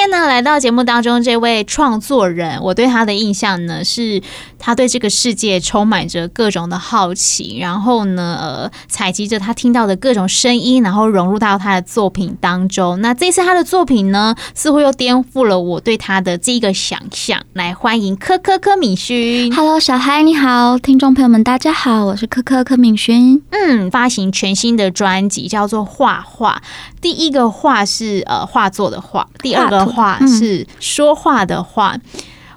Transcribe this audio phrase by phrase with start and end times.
[0.00, 4.22] 今天呢，来到节目当中这位创作人，我对他的印象呢是，
[4.58, 12.98] 他对这个世界充满着各种的好奇，然后呢，呃，采集着他听到的各种声音，然后融入到他的作品当中。
[13.02, 17.42] 那这次他的作品呢，似乎又颠覆了我对他的这个想象。
[17.52, 19.54] 来，欢迎柯柯柯敏勋。
[19.54, 23.42] Hello，小嗨，你好，听众朋友们，大家好，我是柯柯柯敏勋。
[23.50, 26.62] 嗯，发行全新的专辑叫做《画画》，
[27.02, 31.96] 第一个画是呃画作的画，第二个画是说话的话。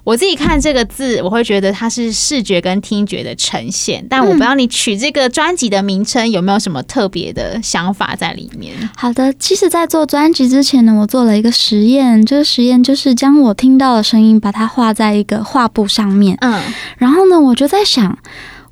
[0.05, 8.75] 我自己看这个字，我会觉得它是视觉跟听觉的呈现，但我不知道你取这个专辑的名称有没有什么特别的想法在里面。
[8.97, 16.37] 好的，其实，在做专辑之前呢，我做了一个实验，这个实验就是将我听到的声音，把它画在一个画布上面。
[16.41, 16.61] 嗯，
[16.97, 18.19] 然后呢，我就在想。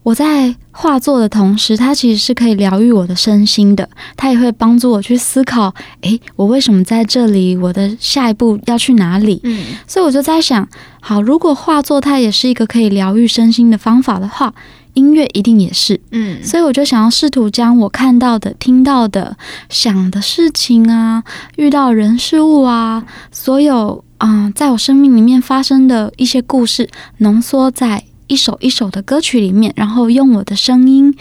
[0.03, 3.87] 我在画作的同时，它其实是可以疗愈我的身心的。
[4.17, 7.55] 它也会帮助我去思考：诶，我为什么在这里？
[7.55, 9.39] 我的下一步要去哪里？
[9.43, 10.67] 嗯，所以我就在想：
[11.01, 14.51] 好，如果画作它也是一个可以疗愈身心的方法的话，
[14.95, 16.01] 音乐一定也是。
[16.09, 19.37] 嗯，所以我就想要试图将我看到的、听到的、
[19.69, 21.23] 想的事情啊，
[21.57, 28.05] 遇到人事物啊，所有啊、呃，在我生命里面发生的一些故事，浓缩在。
[28.31, 31.13] 一首一首的歌曲里面，然后用我的声音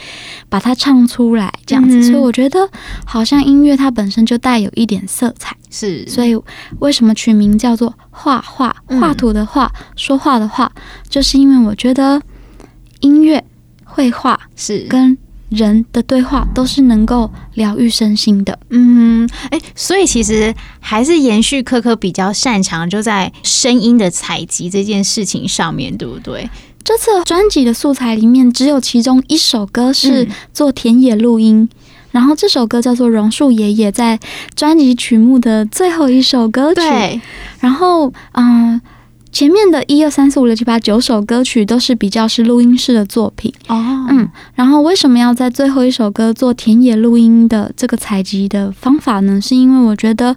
[0.48, 1.98] 把它唱出来，这样子。
[1.98, 2.70] 嗯、所以我觉得，
[3.04, 6.06] 好像音乐它本身就带有一点色彩，是。
[6.06, 6.40] 所以
[6.78, 8.76] 为什么取名叫做画画？
[9.00, 10.70] 画图的画，说话的话，
[11.08, 12.22] 就是因为我觉得
[13.00, 13.44] 音乐、
[13.84, 18.56] 绘画是跟人的对话都是能够疗愈身心的。
[18.68, 26.48] 嗯，哎、欸，所以其实还是延续科科比较擅长就在声音的采集这件事情上面对不对？
[26.82, 31.68] 这次专辑的素材里面，只有其中一首歌是做田野录音，嗯、
[32.12, 34.18] 然后这首歌叫做《榕树爷爷》，在
[34.54, 36.80] 专辑曲目的最后一首歌曲。
[37.60, 38.72] 然后嗯。
[38.74, 38.80] 呃
[39.32, 49.40] 前面的一二三四五六七八九首歌曲都是比较是录音室的作品哦，嗯，然后为什么要在最后一首歌做田野录音的这个采集的方法呢？
[49.40, 50.36] 是因为我觉得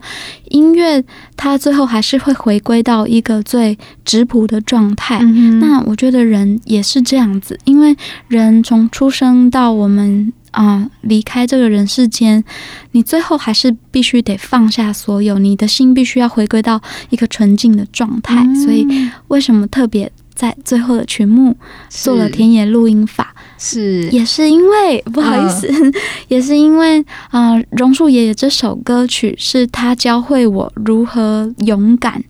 [0.49, 1.03] 音乐
[1.35, 5.19] 它最后还是会回归到一个最质朴的状态。
[5.21, 7.95] 嗯、那我觉得人也是这样子，因为
[8.27, 10.31] 人从出生到我们。
[10.53, 12.43] 啊，离开这个人世间，
[12.91, 18.43] 你最后还是必须得放下所有，你的心必须要回归到一个纯净的状态。
[18.43, 18.87] 嗯、所以，
[19.27, 21.57] 为什么特别在最后的曲目
[21.89, 23.32] 做了田野录音法？
[23.65, 25.93] 是，也是因为不好意思，嗯、
[26.27, 32.21] 也是因为啊，呃《榕树爷爷》这首歌曲是他教会我如何勇敢。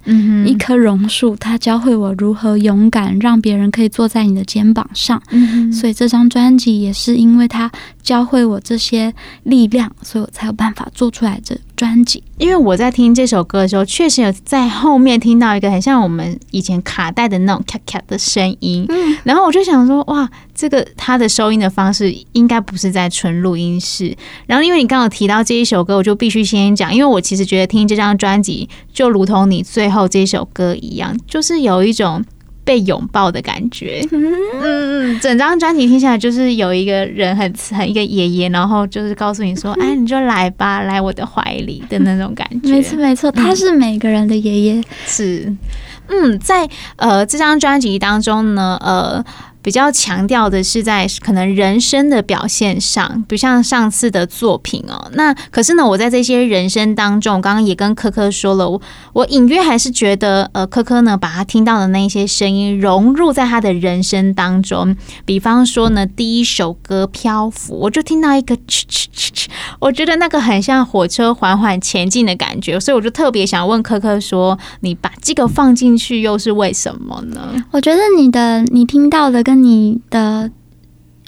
[0.45, 5.19] 一棵榕树，他教会我如何勇敢，让别人可以坐在你的肩膀上。
[5.71, 7.71] 所以这张专辑也是因为他
[8.03, 9.11] 教会我这些
[9.41, 12.23] 力量，所以我才有办法做出来这专辑。
[12.38, 18.85] 因为我在听这首歌的时候，确实有在后面听到一个很像我们以前卡带的那种咔咔的声音。
[18.88, 21.29] 嗯，然后我就想说，哇，这个它的。
[21.33, 32.23] 收音的方式应该不是在纯录音室，然后因为你刚刚提到这一首歌，我就必须先讲，因为我其实觉得听这张专辑就如同你最后这首歌一样，就是有一种
[32.63, 34.06] 被拥抱的感觉。
[34.12, 44.74] 嗯嗯，整张专辑听起来就是有一个人很很一个爷爷，然后就是告诉你说：“哎，你就来吧，来我的怀里的那种感觉。”没错没错，他是每个人的爷爷。
[44.74, 45.56] 嗯、是，
[46.07, 49.24] 嗯，在呃这张专辑当中呢，呃。
[49.63, 55.09] 比较强调的是在可能人生的表现上，不像上次的作品哦。
[55.13, 58.79] 那可是呢，我在这些人生当中，刚刚也跟柯柯说了，
[59.13, 64.96] 我隐约还是觉得，呃，柯柯呢把他听到的那些声音融入在他的人生当中。
[65.25, 69.45] 比方说呢，第一首歌《漂浮》，我就听到一个哧哧哧哧，
[69.80, 77.54] 我觉得那个很像火车缓缓前进的感觉，所以我就特别想问柯柯说，你把这个放进去又是为什么呢？
[77.71, 80.50] 我觉得你的你听到的跟你的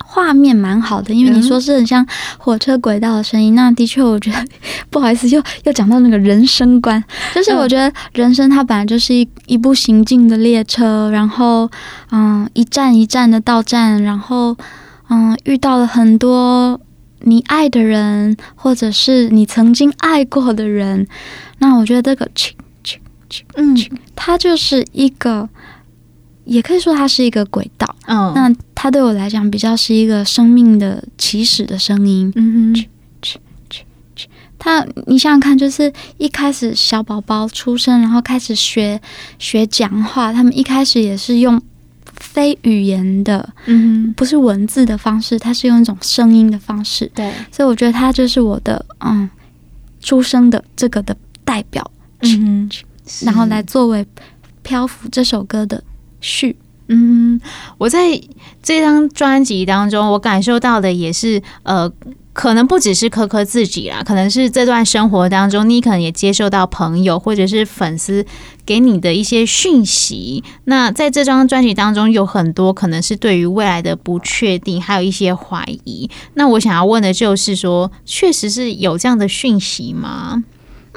[0.03, 2.05] 画面蛮好的，因为你说是很像
[2.37, 4.45] 火车轨道的声音，嗯、那的确，我觉得
[4.89, 11.69] 不好意思，又又讲到那个人生观，就是我觉得人生它本来就是一一部行进的列车，然后
[12.11, 14.55] 嗯，一站一站的到站，然后
[15.09, 16.79] 嗯，遇到了很多
[17.21, 21.07] 你爱的人，或者是你曾经爱过的人，
[21.59, 22.29] 那我觉得这个
[23.55, 23.75] 嗯，
[24.15, 25.49] 它就是一个。
[26.45, 32.85] 也可以说它是一个轨道，嗯，那它对我来讲比较是一个生命的起始的声音，嗯哼，
[34.57, 38.99] 他，你想想看，就是一开始小宝宝出生，然后开始学
[39.37, 41.61] 学讲话，他们一开始也是用
[42.15, 47.11] 非语言的，嗯，不是文字的方式，他是用一种声音的方式。
[47.13, 49.29] 对，所以我觉得他就是我的，嗯，
[49.99, 52.67] 出生的这个的代表，嗯，
[53.21, 54.03] 然后来作为
[54.63, 55.83] 《漂浮》这首歌的
[56.21, 56.57] 序。
[56.87, 57.41] 嗯，
[57.79, 58.21] 我在
[58.61, 61.91] 这张专辑当中，我感受到的也是，呃，
[62.31, 68.23] 可能不只是科科自己啦，可能是这段生活当中，你可能也接受到朋友或者是粉丝
[68.67, 70.43] 给你的一些讯息。
[70.65, 76.07] 那在这张专辑当中，有很多可能是对于未来的不确定，还有一些怀疑。
[76.35, 80.43] 那我想要问的就是说，确实是有这样的讯息吗？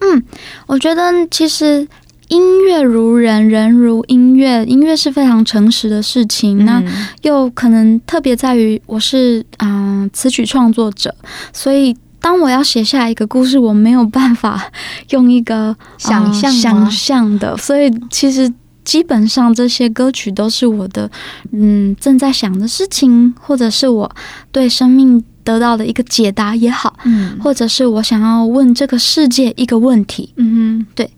[0.03, 0.23] 嗯，
[0.67, 1.89] 我觉得其实。
[2.29, 4.65] 音乐如人，人如音乐。
[4.65, 6.83] 音乐是非常诚实的事情，嗯、那
[7.23, 11.15] 又可能特别在于我是嗯、呃、词曲创作者，
[11.53, 14.71] 所以当我要写下一个故事，我没有办法
[15.11, 18.53] 用一个想象、呃、想象的，所以其实
[18.85, 21.11] 基本上这些歌曲都是我的
[21.53, 24.11] 嗯正在想的事情，或者是我
[24.53, 31.11] 对生命得到的一个解答也好，嗯，或者是我想要问这个世界一个问题，嗯，对。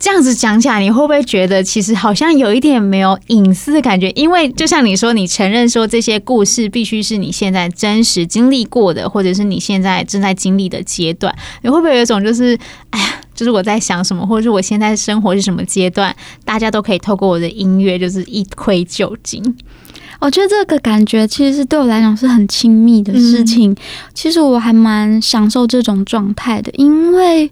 [0.00, 4.10] 这样子讲起来，你会不会觉得其实好像有一点没有隐私的感觉？
[4.12, 12.58] 因为就像你说，你承认说这些故事必须是你现在真实经历过的，或者是你现在正在经历的阶段，你会不会有一种就是，
[12.88, 19.54] 哎呀，就是我在想什么，或者是我现在生活是什么阶段，大家都可以透过我的音乐就是一窥究竟？
[20.18, 23.70] 我觉得这个感觉其实是对我来讲是很亲密的事情。
[23.70, 23.76] 嗯、
[24.14, 27.50] 其实我还蛮享受这种状态的，因为。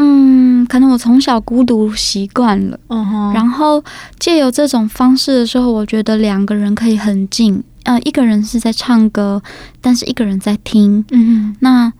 [0.00, 3.34] 嗯，可能我从小孤独习惯了，uh.
[3.34, 3.82] 然后
[4.20, 7.64] 借由这种方式的时候，我觉得两个人可以很近。
[7.82, 9.42] 呃，一个人是在唱歌，
[9.80, 11.04] 但是一个人在听。
[11.10, 11.56] 嗯、uh，huh.
[11.58, 11.92] 那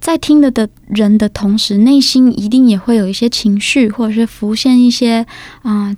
[0.00, 5.26] 在听的的人的同时，内心一定也会有一些情绪，或者是浮现一些
[5.60, 5.96] 啊、呃，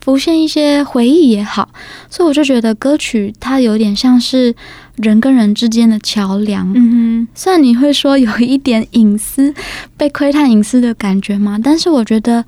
[0.00, 1.68] 浮现一些回忆也好。
[2.08, 4.54] 所以我就觉得歌曲它有点像是。
[5.02, 9.52] 人跟人之间的桥梁，嗯哼，虽然你会说有一点隐私，
[9.96, 12.44] 被窥探隐私的感觉嘛，但是我觉得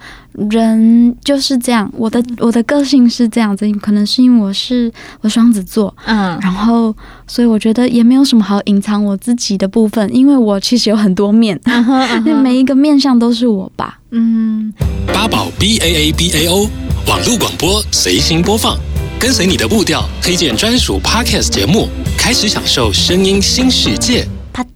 [0.50, 6.94] 人就是这样，我的我的个性是这样子，可能是因为我是我双子座，嗯，然后
[7.26, 14.72] 所以我觉得也没有什么好隐藏我自己的部分，因为我其实有很多面，那、uh 每一个面相都是我吧，嗯。
[15.12, 16.68] 八宝 B A A B A O
[17.06, 18.76] 网络广播随心播放。
[19.22, 21.88] 跟随你的步调，推荐专属 Podcast 节目，
[22.18, 24.26] 开始享受声音新世界。
[24.52, 24.72] 啪叮，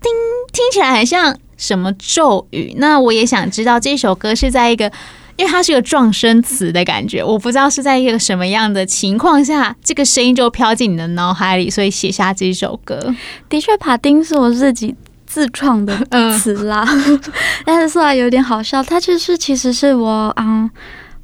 [0.53, 2.73] 听起来很像什么咒语？
[2.77, 4.85] 那我也想知道这首歌是在一个，
[5.35, 13.13] 因为它是个撞声词的感觉，我不知道是在一个什么样的情况下，这个声音就飘进你的脑海里，所以写下这首歌。
[13.49, 14.95] 的确，帕丁是我自己
[15.27, 16.07] 自创的
[16.39, 17.21] 词啦，嗯、
[17.67, 20.71] 但是说来有点好笑，它就是其实是我嗯。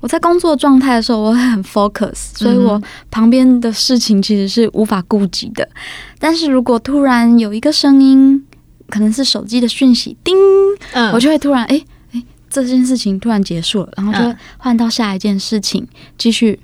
[0.03, 5.67] 我在工作状态的时候，我会很 focus，所以我旁边的事情其实是无法顾及的。
[6.19, 8.45] 但是如果突然有一个声音，
[8.89, 10.37] 可能是手机的讯息，叮，
[10.93, 15.87] 嗯，我就会突然，哎、欸、哎、欸，这件事情突然结束了，然后就换到下一件事情，
[16.19, 16.59] 继续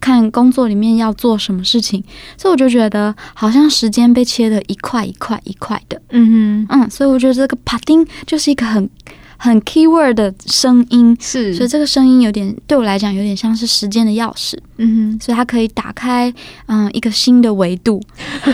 [0.00, 2.02] 看工作里面要做什么事情。
[2.38, 8.88] 所以我就觉得好像时间被切的一块一块一块的，嗯哼嗯，所以我觉得这个啪叮就是一个很。
[9.36, 11.16] 很 keyword 的声音。
[11.20, 16.32] 是，所以这个声音有点对我来讲有点像是时间的钥匙，嗯哼，所以它可以打开
[16.66, 18.00] 嗯一个新的维度，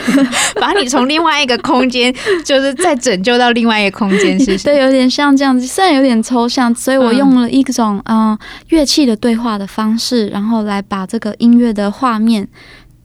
[0.60, 2.14] 把你从另外一个空间
[2.44, 8.36] 就是再拯救到另外一个空间， 是，是，对，有点像这样子，虽然有点抽象，所以我用了一种嗯
[8.68, 12.48] 乐器的对话的方式，然后来把这个音乐的画面。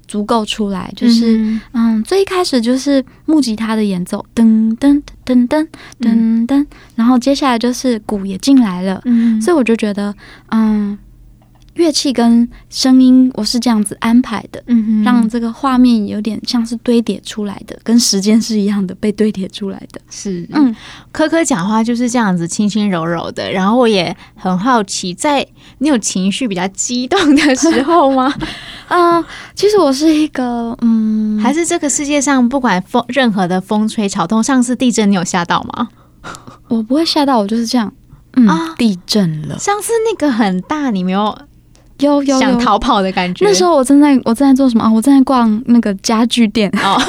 [0.08, 5.68] 足够出来，就是嗯，嗯，最一开始就是木吉他的演奏，噔噔噔噔
[6.00, 10.14] 噔噔，然后接下来就是鼓也进来了，嗯，所以我就觉得，
[10.50, 10.98] 嗯。
[11.76, 20.00] 乐器跟声音，我是这样子安排的，嗯哼，让这个画面有点像是堆叠出来的，跟时间是一样的被堆叠出来的。
[20.10, 20.74] 是，嗯，
[21.12, 23.52] 科科讲话就是这样子轻轻柔柔的。
[23.52, 25.46] 然后我也很好奇，在
[25.80, 28.34] 你有情绪比较激动的时候吗？
[28.88, 29.25] 啊、呃，
[29.56, 35.89] 其实我是一个，嗯，还是这个世界上不管风任何的风吹草动，上次地震你有吓到吗？
[36.68, 37.92] 我不会吓到，我就是这样，
[38.36, 39.58] 嗯，啊、地震了。
[39.60, 41.38] 上次那个很大，你没有？
[42.00, 43.46] 有有想逃跑的感觉。
[43.46, 44.92] 那时候我正在我正在做什么啊？
[44.92, 47.01] 我正在逛那个家具店哦。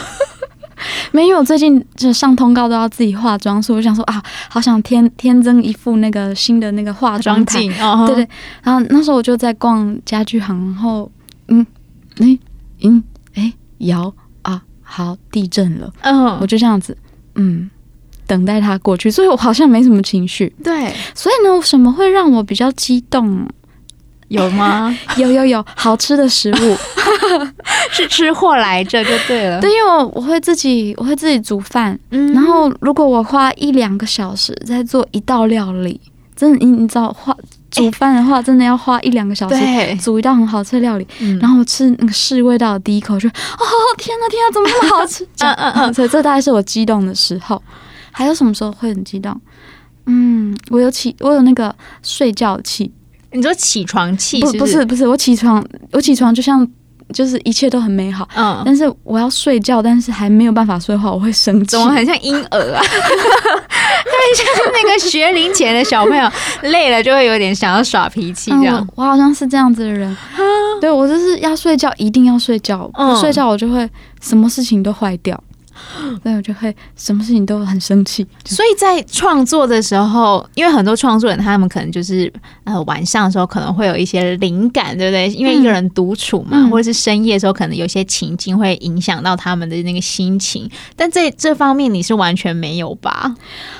[1.10, 8.04] 没有，我最近就上通告都要自己化妆，所以我想说啊，好想天天增一副那个新的那个化妆镜哦。
[8.06, 8.28] 对对。
[8.62, 11.10] 然后那时候我就在逛家具行，然后
[11.48, 11.66] 嗯，
[12.18, 12.38] 哎
[12.82, 13.02] 嗯
[13.34, 14.12] 哎摇
[14.42, 15.92] 啊，好地震了。
[16.02, 16.96] 嗯，我就这样子
[17.34, 17.70] 嗯。
[18.28, 20.52] 等待它过去，所以我好像没什么情绪。
[20.64, 23.48] 对， 所以呢，什么会让我比较激动？
[24.26, 24.92] 有吗？
[25.16, 26.76] 有有有，好吃的食物
[27.92, 29.60] 是吃货来着就对了。
[29.60, 36.00] 对，因为我我会自己我会自己煮饭，嗯，然后如果我花一两个小时在做一道料理，
[36.34, 37.32] 真的你你知道花
[37.70, 39.56] 煮饭的话，真的要花一两个小时
[39.96, 41.06] 煮一道很好吃的料理，
[41.40, 43.32] 然后我吃那个试味道的第一口就，哦
[43.98, 45.24] 天哪天哪，怎么那么好吃？
[45.44, 47.62] 嗯嗯嗯，所以这大概是我激动的时候。
[48.12, 49.38] 还有什么时候会很激动？
[50.06, 52.90] 嗯，我有起我有那个睡觉气。
[53.32, 54.40] 你说起床气？
[54.40, 56.66] 不不是不是，我起床我起床就像
[57.12, 62.82] 就是一切都很美好，嗯，但是我要睡觉，但是还没有办法睡的话，我会生气，怎么很像婴儿啊？
[62.86, 66.28] 对，像那个学龄前的小朋友，
[66.70, 68.78] 累了就会有点想要耍脾气这样。
[68.78, 73.88] 嗯、我，我好像是这样子的人，嗯、对我就是要睡觉，一定要睡觉，不睡觉我就会
[74.20, 75.40] 什么事情都坏掉。
[76.22, 78.26] 所以我就会什么事情都很生气。
[78.44, 82.32] 所以在创作的时候，因为很多创作人他们可能就是
[82.64, 85.28] 呃晚上的时候可能会有一些灵感，对不对？
[85.28, 90.68] 因为一个人独处嘛，嗯、或者是深夜的时候，可能有些情境会影响到他们的那个心情。
[90.94, 93.34] 但这这方面你是完全没有吧？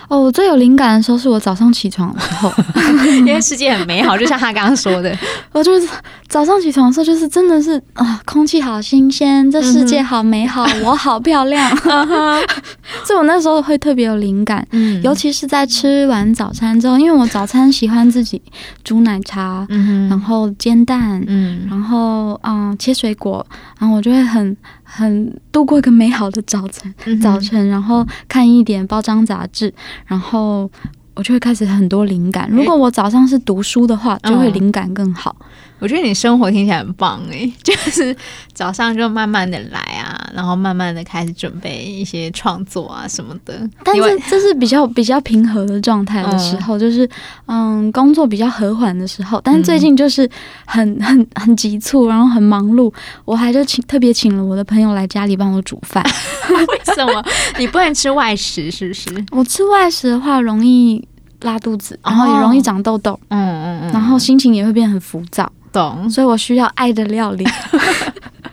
[0.09, 2.53] 哦，我最有灵感的时候是我早上起床的时候，
[3.19, 5.17] 因为世界很美好，就像他刚刚说的，
[5.53, 5.89] 我就是
[6.29, 11.77] 早上起床的时候，就是真的是啊，空气好新鲜，这世界好美好，嗯、我好漂亮。
[13.05, 18.41] 所以，我那时候会特别有灵感，嗯，尤其是在吃完早餐之后，因为我早餐喜欢自己
[18.85, 23.45] 煮奶茶，嗯，然后煎蛋，嗯，然后嗯切水果，
[23.79, 29.73] 然后我就会很很度过一个美好的早晨，嗯，早晨，然后看一点包装杂志，
[30.07, 30.71] 然后
[31.17, 32.49] 我就会开始很多灵感。
[32.51, 35.35] 如果我早上是读书的话，就会灵感更好。
[35.79, 38.17] 我觉得你生活听起来很棒诶、欸， 就是
[38.55, 43.69] 早上就慢慢的来啊，然后慢慢的开始准备一些创作啊什么的。
[43.85, 47.07] 但是这是比较比较平和的状态的时候，嗯、就是
[47.45, 49.39] 嗯工作比较和缓的时候。
[49.45, 50.27] 但是最近就是
[50.65, 52.91] 很很很急促，然后很忙碌，
[53.27, 56.03] 我还就请特别请了我的朋友来家里帮我煮饭。
[56.49, 57.23] 为什么？
[57.59, 59.11] 你不能吃外食是不是？
[59.31, 61.06] 我吃外食的话容易
[61.47, 63.19] 拉肚子，然后也容易长痘痘。
[63.29, 65.51] 嗯嗯嗯，然后心情也会变很浮躁。
[65.73, 67.45] 懂，所以我需要爱的料理。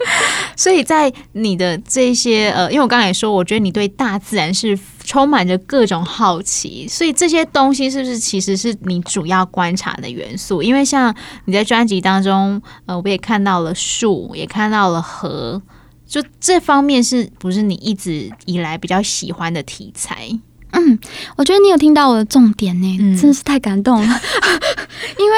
[0.55, 10.61] 所以在你的这些呃，因为我刚才也说，我觉得你对大自然是充满着各种好奇，所以这些东西是不是其实是你主要观察的元素？
[10.61, 11.13] 因为像
[11.45, 15.61] 你在专辑当中，呃，我也看到了树，也看到了河，
[16.05, 20.29] 就这方面是不是你一直以来比较喜欢的题材？
[20.73, 20.99] 嗯，
[21.37, 24.19] 我觉得你有听到我的重点呢，嗯、真的是太感动了，
[25.17, 25.37] 因为。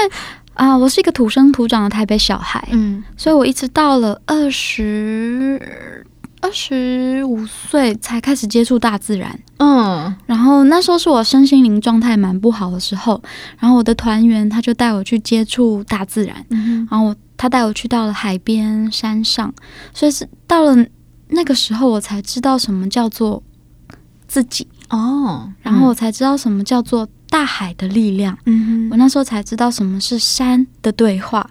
[0.55, 5.61] 啊，我是一个土生土长的台北小孩，嗯，所以我一直到了二十
[6.39, 13.21] 二十五岁才开始接触大自然，嗯，然后那时候是我身心灵状态蛮不好的时候，
[13.59, 19.53] 然后我的团员他就带我去接触大自然，嗯，然后我他带我去到了海边山上，
[19.93, 20.85] 所以是到了
[21.27, 23.43] 那个时候我才知道什么叫做
[24.25, 27.07] 自己哦，然后我才知道什么叫做。
[27.27, 31.49] 大海的力量，嗯哼，我那时候才知道什么是山的对话，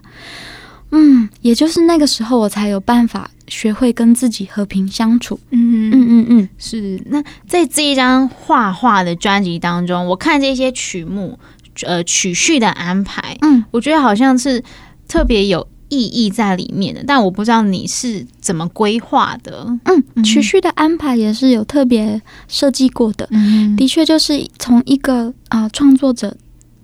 [0.93, 7.03] 嗯，也就是那个时候我才有办法学会跟自己和平相处，嗯哼嗯嗯嗯，是。
[7.07, 11.38] 那在这一张画画的专辑当中，我看这些曲目，
[11.83, 14.62] 呃，曲序的安排，嗯，我觉得好像是
[15.07, 15.69] 特别有。
[15.94, 19.78] 意义在里面的，但我不知道你是怎么规划的。
[19.84, 23.28] 嗯，曲序的安排也是有特别设计过的。
[23.30, 26.36] 嗯，的确就是从一个啊创作者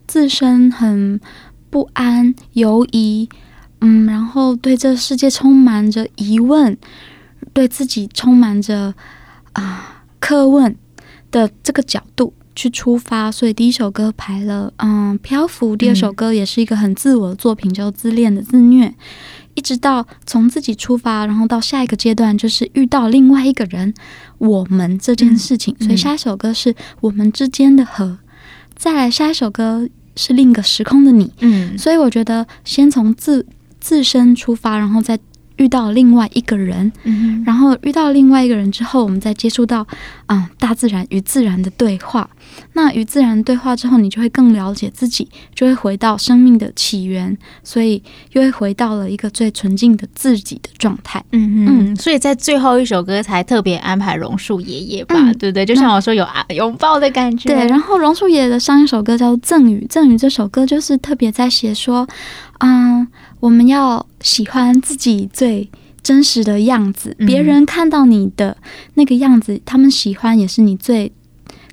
[0.06, 1.20] 自身很
[1.68, 3.28] 不安、犹疑，
[3.80, 6.78] 嗯，然后对这世界充满着疑问，
[7.52, 8.94] 对自己充满着
[9.52, 10.76] 啊苛问
[11.30, 12.32] 的这个角度。
[12.54, 15.76] 去出发，所以第一首歌排了，嗯，漂浮。
[15.76, 18.94] 第二首歌也是一个很自我的作品，叫自恋的自虐。
[19.54, 23.92] 一直到从自己出发，然后到下一个阶段，就是遇到另外一个人，
[24.38, 25.74] 我们这件事情。
[25.80, 28.18] 嗯、所以下一首歌是我们之间的和，
[28.76, 31.32] 再来下一首歌是另一个时空的你。
[31.40, 33.46] 嗯，所以我觉得先从自
[33.80, 35.18] 自身出发，然后再。
[35.60, 39.80] 遇到另外一个人，嗯、然后遇到另外一个人之后，我们再接触到
[40.24, 42.28] 啊、嗯，大自然与自然的对话。
[42.72, 48.02] 那与自然对话之后，你就会更了解自己，就会回到生命的起源，所以
[48.32, 51.22] 又会回到了一个最纯净的自己的状态。
[51.32, 55.66] 嗯嗯，所以在最后一首歌才特别安排榕树爷爷吧，嗯、对不对？
[55.66, 57.48] 就像我说有啊拥抱的感觉。
[57.50, 62.06] 对，然后榕树爷爷的上一首歌叫《赠予》，赠予这首歌就是特别在写说，
[62.60, 63.06] 嗯。
[63.40, 65.70] 我们要喜欢自己最
[66.02, 68.54] 真实的样子，别人看到你的
[68.94, 71.10] 那个样子，他们喜欢也是你最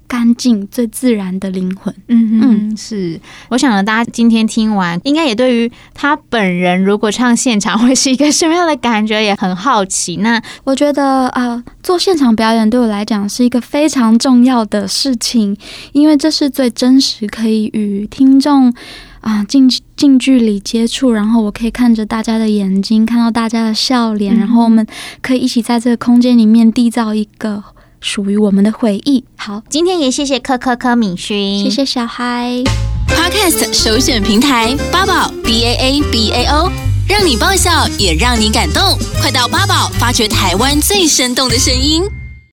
[0.07, 1.93] 干净、最自然的灵魂。
[2.07, 3.19] 嗯嗯，是。
[3.49, 10.15] 我想呢，大家今天听完，应该也对于他本人如果唱现场会是一个什么样的感觉，也很好奇。
[10.17, 15.57] 那我觉得啊、呃，做现场表演对我来讲是一个非常重要的事情，
[15.91, 18.73] 因为这是最真实，可以与听众
[19.19, 24.87] 啊近近距离接触，然后我可以看着大家的眼睛，看到大家的笑脸，嗯、然后我们
[25.21, 27.61] 可以一起在这个空间里面缔造一个。
[27.99, 29.23] 属于我们的回忆。
[29.37, 32.63] 好，今天也谢谢柯柯柯敏勋，谢谢小嗨。
[33.07, 36.71] Podcast 首选平台八宝 B A A B A O，
[37.09, 42.03] 让你爆笑也让你感动，快到八宝发掘台湾最生动的声音。